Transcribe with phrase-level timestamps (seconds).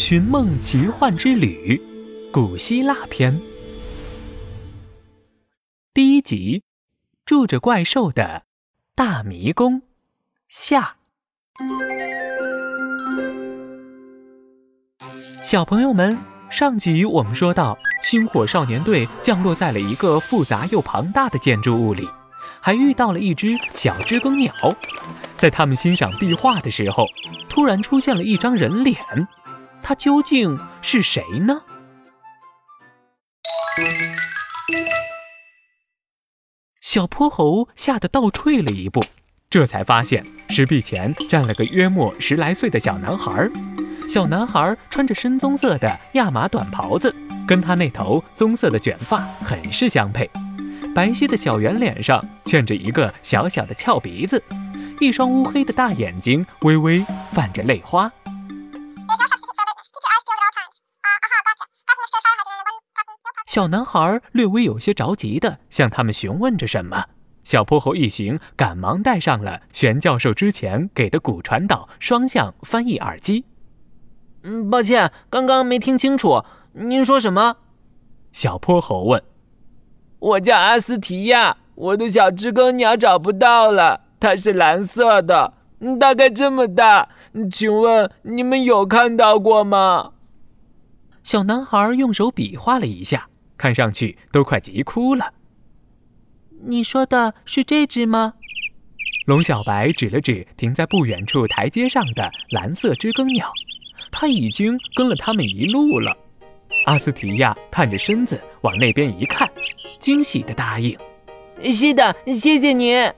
[0.00, 1.78] 寻梦奇幻之旅》
[2.32, 3.38] 古希腊篇
[5.92, 6.62] 第一集：
[7.26, 8.44] 住着怪兽的
[8.94, 9.82] 大迷宫
[10.48, 10.96] 下。
[15.44, 16.18] 小朋友们，
[16.50, 22.08] 上集我们说到，星火少年队降落在了一个复杂又庞大的建筑物里，
[22.62, 24.50] 还遇到了一只小知更鸟。
[25.36, 27.04] 在他们欣赏壁画的时候，
[27.50, 28.96] 突然出现了一张人脸。
[29.82, 31.62] 他究竟是谁呢？
[36.80, 39.00] 小泼猴吓得倒退了一步，
[39.48, 43.48] 这才发现石壁前站了个约莫十来岁的小男孩。
[44.08, 47.14] 小男孩穿着深棕色的亚麻短袍子，
[47.46, 50.28] 跟他那头棕色的卷发很是相配。
[50.92, 54.42] 白皙的小圆脸上嵌着一个小小的翘鼻子，
[54.98, 58.10] 一双乌黑的大眼睛微微泛着泪花。
[63.50, 67.06] 小男孩略微有些着急的向他们询问着什么。
[67.42, 73.44] 小泼猴一行赶忙戴上了玄教授之前给的骨传导双向翻译耳机。
[74.44, 77.56] 嗯，抱歉，刚刚没听清楚，您说什么？
[78.30, 79.20] 小泼猴问。
[80.20, 85.54] 我叫阿斯提亚，我的小知更鸟找不到了，它是蓝色的，
[85.98, 87.08] 大概这么大，
[87.50, 90.12] 请问你们有看到过吗？
[91.24, 93.26] 小男孩用手比划了一下。
[93.60, 95.34] 看上去都快急哭了。
[96.66, 98.32] 你说的是这只吗？
[99.26, 103.52] 龙小白指了指停在不远处台阶上的蓝色知更鸟，
[104.10, 106.16] 它已经跟了他们一路了。
[106.86, 109.46] 阿斯提亚探着身子往那边一看，
[109.98, 110.96] 惊喜地答应
[111.70, 113.12] ：“是的，谢谢你。”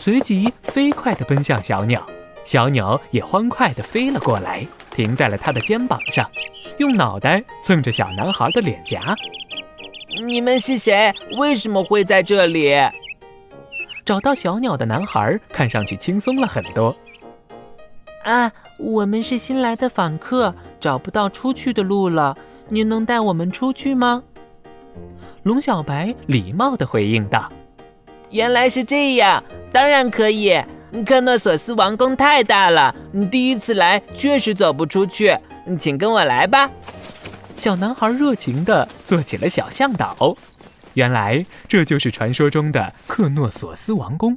[0.00, 2.04] 随即飞快地奔向小鸟，
[2.44, 6.28] 小鸟也欢快地飞了过来，停在了他的肩膀上，
[6.78, 9.14] 用脑袋蹭着小男孩的脸颊。
[10.22, 11.12] 你们是谁？
[11.38, 12.74] 为什么会在这里？
[14.04, 16.94] 找到小鸟的男孩看上去轻松了很多。
[18.22, 22.36] 啊，我们是新来的访客，找不到出去的路了。
[22.68, 24.22] 您能带我们出去吗？
[25.42, 27.50] 龙小白礼貌地回应道
[28.30, 30.62] ：“原来是这样，当然可以。
[31.04, 32.94] 克诺索斯王宫太大了，
[33.30, 35.36] 第一次来确实走不出去，
[35.78, 36.70] 请跟我来吧。”
[37.56, 40.36] 小男孩热情地做起了小向导。
[40.94, 44.36] 原来这就是传说中的克诺索斯王宫。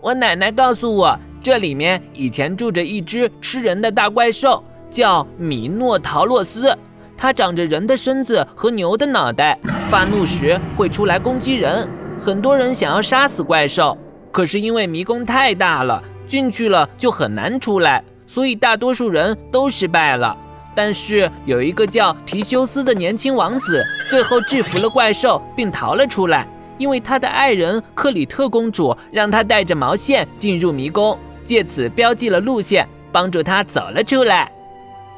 [0.00, 6.76] 我奶奶告诉我，这里面以前住着一只吃人的大怪兽，叫米诺陶洛斯。
[7.16, 9.58] 它长着人的身子和牛的脑袋，
[9.90, 11.88] 发怒时会出来攻击人。
[12.24, 13.98] 很多人想要杀死怪兽，
[14.30, 20.36] 可是因为迷宫太大了，进去了就很难出来，所以大多数人都失败了。
[20.78, 26.46] 但是有一个叫提修斯的年轻王子，最后制服了怪兽，并逃了出来。
[26.78, 34.52] 因为他的爱人克里特公主让他带着毛线进入迷宫，借此标记了路线，帮助他走了出来。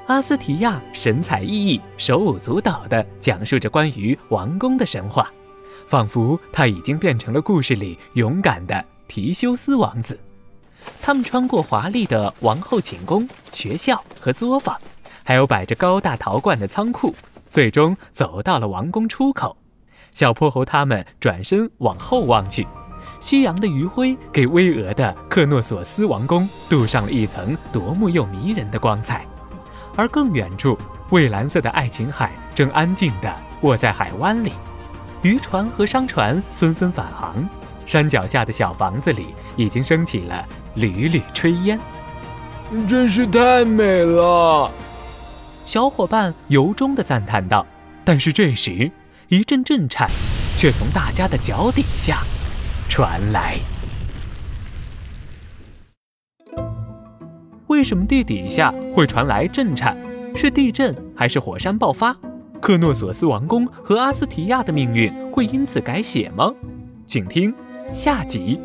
[0.06, 5.30] 阿斯提亚神采奕奕、手舞足蹈地讲述着关于王宫的神话，
[5.86, 10.18] 仿佛他已经变成了故事里勇敢的提修斯王子。
[11.02, 14.74] 他们穿过华丽的王后寝宫、学校和作坊。
[15.30, 17.14] 还有摆着高大陶罐的仓库，
[17.48, 19.56] 最终走到了王宫出口。
[20.12, 22.66] 小泼猴他们转身往后望去，
[23.20, 29.24] 夕阳的余晖给巍峨的克诺索斯王宫镀上了一层夺目又迷人的光彩。
[29.94, 30.76] 而更远处，
[31.10, 34.54] 蔚蓝色的爱琴海正安静地卧在海湾里，
[35.22, 37.48] 渔船和商船纷纷返航。
[37.86, 41.78] 山脚下的小房子里已经升起了缕缕炊烟，
[42.88, 44.68] 真是太美了。
[45.70, 47.64] 小伙伴由衷的赞叹道
[48.04, 48.90] ：“但是这时，
[49.28, 50.10] 一阵震颤
[50.56, 52.24] 却从大家的脚底下
[52.88, 53.56] 传来。
[57.68, 59.96] 为什么地底下会传来震颤？
[60.34, 62.16] 是地震还是火山爆发？
[62.60, 66.52] 克诺索斯王宫和阿斯提亚的命运会因此改写吗？
[67.06, 67.54] 请听
[67.92, 68.58] 下集：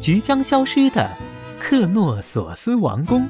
[0.00, 1.16] 即将消失的
[1.60, 3.28] 克诺索斯王宫。”